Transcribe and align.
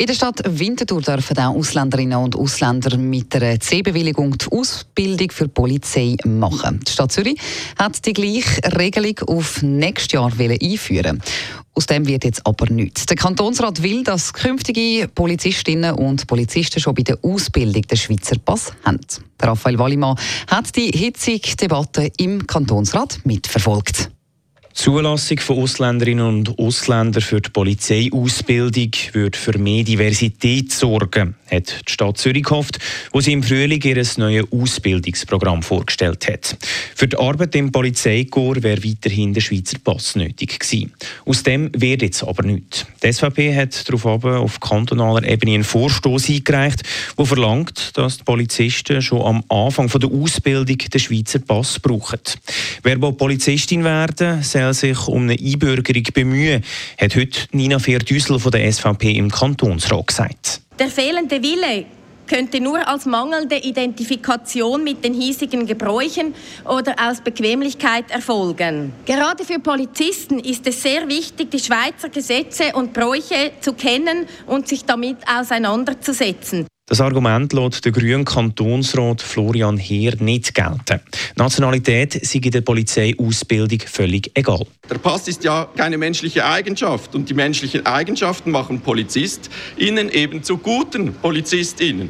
In 0.00 0.06
der 0.06 0.14
Stadt 0.14 0.40
Winterthur 0.46 1.02
dürfen 1.02 1.38
auch 1.38 1.56
Ausländerinnen 1.56 2.18
und 2.18 2.36
Ausländer 2.36 2.96
mit 2.96 3.34
einer 3.34 3.58
C-Bewilligung 3.58 4.38
die 4.38 4.46
Ausbildung 4.52 5.32
für 5.32 5.48
die 5.48 5.52
Polizei 5.52 6.16
machen. 6.24 6.78
Die 6.86 6.92
Stadt 6.92 7.10
Zürich 7.10 7.36
hat 7.76 8.06
die 8.06 8.12
gleiche 8.12 8.78
Regelung 8.78 9.18
auf 9.26 9.60
nächstes 9.60 10.12
Jahr 10.12 10.30
einführen 10.38 11.20
aus 11.78 11.86
dem 11.86 12.08
wird 12.08 12.24
jetzt 12.24 12.44
aber 12.44 12.68
nichts. 12.72 13.06
Der 13.06 13.16
Kantonsrat 13.16 13.84
will, 13.84 14.02
dass 14.02 14.32
künftige 14.32 15.06
Polizistinnen 15.06 15.94
und 15.94 16.26
Polizisten 16.26 16.80
schon 16.80 16.94
bei 16.96 17.02
der 17.02 17.18
Ausbildung 17.22 17.82
den 17.82 17.96
Schweizer 17.96 18.36
Pass 18.44 18.72
haben. 18.84 18.98
Raphael 19.40 19.78
Wallimann 19.78 20.18
hat 20.48 20.74
die 20.74 20.90
hitzige 20.90 21.54
Debatte 21.54 22.10
im 22.16 22.48
Kantonsrat 22.48 23.20
mitverfolgt. 23.22 24.10
Zulassung 24.78 25.40
von 25.40 25.58
Ausländerinnen 25.58 26.24
und 26.24 26.56
Ausländern 26.56 27.20
für 27.20 27.40
die 27.40 27.50
Polizeiausbildung 27.50 28.92
würde 29.10 29.36
für 29.36 29.58
mehr 29.58 29.82
Diversität 29.82 30.70
sorgen, 30.70 31.34
hat 31.50 31.80
die 31.88 31.92
Stadt 31.92 32.16
Zürich 32.16 32.44
gehofft, 32.44 32.78
wo 33.10 33.20
sie 33.20 33.32
im 33.32 33.42
Frühling 33.42 33.82
ihr 33.82 34.00
neues 34.18 34.46
Ausbildungsprogramm 34.52 35.64
vorgestellt 35.64 36.28
hat. 36.28 36.56
Für 36.94 37.08
die 37.08 37.18
Arbeit 37.18 37.56
im 37.56 37.72
Polizeikorps 37.72 38.62
wäre 38.62 38.84
weiterhin 38.84 39.34
der 39.34 39.40
Schweizer 39.40 39.78
Pass 39.82 40.14
nötig 40.14 40.60
gewesen. 40.60 40.92
Aus 41.26 41.42
dem 41.42 41.72
wird 41.74 42.02
jetzt 42.02 42.22
aber 42.22 42.44
nichts. 42.44 42.86
Die 43.02 43.12
SVP 43.12 43.54
hat 43.54 43.88
daraufhin 43.88 44.32
auf 44.32 44.60
kantonaler 44.60 45.26
Ebene 45.26 45.54
einen 45.54 45.64
Vorstoß 45.64 46.30
eingereicht, 46.30 46.82
der 47.16 47.26
verlangt, 47.26 47.96
dass 47.96 48.18
die 48.18 48.24
Polizisten 48.24 49.00
schon 49.02 49.22
am 49.22 49.44
Anfang 49.48 49.88
der 49.88 50.10
Ausbildung 50.10 50.78
den 50.78 51.00
Schweizer 51.00 51.38
Pass 51.38 51.78
brauchen. 51.78 52.20
Wer 52.82 52.96
Polizistin 52.96 53.84
werden 53.84 54.42
soll 54.42 54.74
sich 54.74 55.06
um 55.06 55.22
eine 55.22 55.34
Einbürgerung 55.34 56.04
bemühen, 56.12 56.64
hat 57.00 57.14
heute 57.14 57.40
Nina 57.52 57.78
Feerdüsel 57.78 58.38
von 58.38 58.50
der 58.50 58.70
SVP 58.72 59.12
im 59.12 59.30
Kantonsrat 59.30 60.06
gesagt. 60.06 60.60
Der 60.78 60.88
fehlende 60.88 61.42
Wille 61.42 61.97
könnte 62.28 62.60
nur 62.60 62.86
als 62.86 63.06
mangelnde 63.06 63.56
Identifikation 63.56 64.84
mit 64.84 65.04
den 65.04 65.14
hiesigen 65.14 65.66
Gebräuchen 65.66 66.34
oder 66.64 66.94
aus 66.98 67.20
Bequemlichkeit 67.20 68.10
erfolgen. 68.10 68.92
Gerade 69.06 69.44
für 69.44 69.58
Polizisten 69.58 70.38
ist 70.38 70.66
es 70.66 70.82
sehr 70.82 71.08
wichtig, 71.08 71.50
die 71.50 71.58
Schweizer 71.58 72.08
Gesetze 72.10 72.72
und 72.74 72.92
Bräuche 72.92 73.52
zu 73.60 73.72
kennen 73.72 74.26
und 74.46 74.68
sich 74.68 74.84
damit 74.84 75.16
auseinanderzusetzen. 75.28 76.66
Das 76.88 77.02
Argument 77.02 77.52
lässt 77.52 77.84
der 77.84 77.92
grüne 77.92 78.24
Kantonsrat 78.24 79.20
Florian 79.20 79.76
Heer 79.76 80.14
nicht 80.20 80.54
gelten. 80.54 81.00
Nationalität 81.36 82.18
sei 82.26 82.38
in 82.42 82.50
der 82.50 82.62
Polizeiausbildung 82.62 83.80
völlig 83.80 84.30
egal. 84.32 84.66
Der 84.88 84.96
Pass 84.96 85.28
ist 85.28 85.44
ja 85.44 85.68
keine 85.76 85.98
menschliche 85.98 86.46
Eigenschaft 86.46 87.14
und 87.14 87.28
die 87.28 87.34
menschlichen 87.34 87.84
Eigenschaften 87.84 88.50
machen 88.50 88.80
PolizistInnen 88.80 90.08
eben 90.08 90.42
zu 90.42 90.56
guten 90.56 91.12
PolizistInnen. 91.12 92.08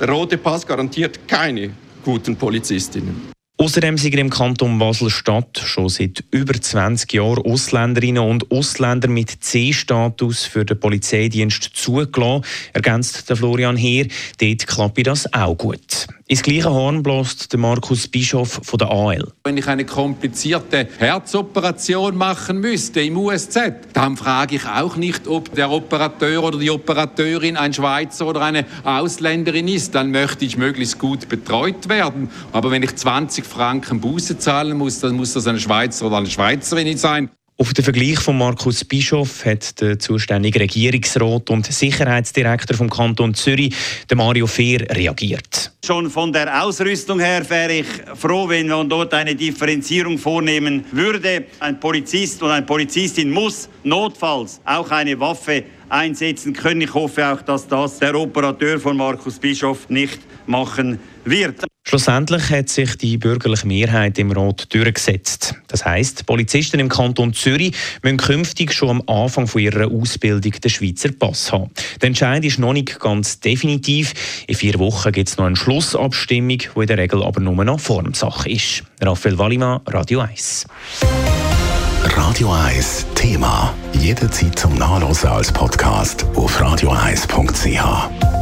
Der 0.00 0.08
rote 0.08 0.36
Pass 0.36 0.66
garantiert 0.66 1.28
keine 1.28 1.70
guten 2.04 2.34
PolizistInnen. 2.34 3.31
Außerdem 3.62 3.96
sind 3.96 4.18
im 4.18 4.28
Kanton 4.28 4.76
Basel-Stadt 4.80 5.62
schon 5.64 5.88
seit 5.88 6.24
über 6.32 6.52
20 6.52 7.12
Jahren 7.12 7.44
Ausländerinnen 7.44 8.24
und 8.24 8.50
Ausländer 8.50 9.06
mit 9.06 9.30
C-Status 9.30 10.46
für 10.46 10.64
den 10.64 10.80
Polizeidienst 10.80 11.70
zugelassen, 11.72 12.44
ergänzt 12.72 13.32
Florian 13.32 13.76
Heer. 13.76 14.08
Dort 14.40 14.66
klappt 14.66 15.06
das 15.06 15.32
auch 15.32 15.56
gut. 15.56 16.08
Ins 16.32 16.42
gleiche 16.42 16.70
Horn 16.70 17.02
bläst 17.02 17.54
Markus 17.58 18.08
Bischof 18.08 18.60
von 18.62 18.78
der 18.78 18.90
AL. 18.90 19.32
Wenn 19.44 19.58
ich 19.58 19.68
eine 19.68 19.84
komplizierte 19.84 20.88
Herzoperation 20.96 22.16
machen 22.16 22.58
müsste 22.58 23.02
im 23.02 23.18
USZ, 23.18 23.58
dann 23.92 24.16
frage 24.16 24.56
ich 24.56 24.64
auch 24.64 24.96
nicht, 24.96 25.28
ob 25.28 25.54
der 25.54 25.70
Operateur 25.70 26.42
oder 26.42 26.58
die 26.58 26.70
Operateurin 26.70 27.58
ein 27.58 27.74
Schweizer 27.74 28.26
oder 28.26 28.40
eine 28.40 28.64
Ausländerin 28.82 29.68
ist. 29.68 29.94
Dann 29.94 30.10
möchte 30.10 30.46
ich 30.46 30.56
möglichst 30.56 30.98
gut 30.98 31.28
betreut 31.28 31.90
werden. 31.90 32.30
Aber 32.52 32.70
wenn 32.70 32.82
ich 32.82 32.96
20 32.96 33.44
Franken 33.44 34.00
Buße 34.00 34.38
zahlen 34.38 34.78
muss, 34.78 35.00
dann 35.00 35.14
muss 35.16 35.34
das 35.34 35.46
ein 35.46 35.60
Schweizer 35.60 36.06
oder 36.06 36.16
eine 36.16 36.30
Schweizerin 36.30 36.96
sein. 36.96 37.28
Auf 37.58 37.74
den 37.74 37.84
Vergleich 37.84 38.18
von 38.18 38.38
Markus 38.38 38.84
Bischof 38.84 39.44
hat 39.44 39.80
der 39.80 39.98
zuständige 39.98 40.58
Regierungsrat 40.58 41.48
und 41.50 41.66
Sicherheitsdirektor 41.66 42.76
vom 42.76 42.90
Kanton 42.90 43.34
Zürich, 43.34 43.74
der 44.10 44.16
Mario 44.16 44.46
Fehr, 44.46 44.80
reagiert. 44.90 45.70
Schon 45.86 46.10
von 46.10 46.32
der 46.32 46.64
Ausrüstung 46.64 47.20
her 47.20 47.48
wäre 47.48 47.72
ich 47.74 47.86
froh, 48.16 48.48
wenn 48.48 48.68
man 48.68 48.88
dort 48.88 49.14
eine 49.14 49.36
Differenzierung 49.36 50.18
vornehmen 50.18 50.84
würde. 50.90 51.44
Ein 51.60 51.78
Polizist 51.78 52.42
und 52.42 52.50
eine 52.50 52.66
Polizistin 52.66 53.30
muss 53.30 53.68
notfalls 53.84 54.60
auch 54.64 54.90
eine 54.90 55.20
Waffe 55.20 55.62
einsetzen 55.88 56.54
können. 56.54 56.80
Ich 56.80 56.94
hoffe 56.94 57.26
auch, 57.26 57.42
dass 57.42 57.68
das 57.68 57.98
der 57.98 58.14
Operateur 58.14 58.80
von 58.80 58.96
Markus 58.96 59.38
Bischof 59.38 59.88
nicht 59.88 60.20
machen 60.46 60.98
wird. 61.24 61.64
Schlussendlich 61.84 62.48
hat 62.50 62.68
sich 62.68 62.96
die 62.96 63.18
bürgerliche 63.18 63.66
Mehrheit 63.66 64.18
im 64.18 64.30
Rat 64.30 64.72
durchgesetzt. 64.72 65.56
Das 65.66 65.84
heißt, 65.84 66.26
Polizisten 66.26 66.80
im 66.80 66.88
Kanton 66.88 67.34
Zürich 67.34 67.74
müssen 68.02 68.18
künftig 68.18 68.72
schon 68.72 68.90
am 68.90 69.02
Anfang 69.08 69.46
von 69.46 69.60
ihrer 69.60 69.90
Ausbildung 69.90 70.52
den 70.52 70.70
Schweizer 70.70 71.10
Pass 71.12 71.52
haben. 71.52 71.70
Der 72.00 72.06
Entscheid 72.06 72.44
ist 72.44 72.58
noch 72.58 72.72
nicht 72.72 72.98
ganz 73.00 73.40
definitiv. 73.40 74.14
In 74.46 74.54
vier 74.54 74.78
Wochen 74.78 75.12
gibt 75.12 75.28
es 75.28 75.36
noch 75.36 75.46
eine 75.46 75.56
Schlussabstimmung, 75.56 76.58
die 76.58 76.80
in 76.80 76.86
der 76.86 76.98
Regel 76.98 77.22
aber 77.22 77.40
nur 77.40 77.64
noch 77.64 77.80
Formsache 77.80 78.48
ist. 78.48 78.84
Raphael 79.00 79.38
Wallimann, 79.38 79.80
Radio 79.86 80.20
1. 80.20 80.66
Radio 82.16 82.52
1 82.52 83.06
Thema. 83.14 83.74
Jederzeit 83.92 84.58
zum 84.58 84.74
Nachlesen 84.74 85.28
als 85.28 85.52
Podcast 85.52 86.24
auf 86.34 86.60
radio1.ch. 86.60 88.41